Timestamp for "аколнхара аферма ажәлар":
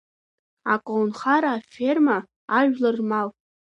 0.73-2.95